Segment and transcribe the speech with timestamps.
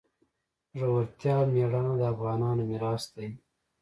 [0.79, 3.29] زړورتیا او میړانه د افغانانو میراث دی.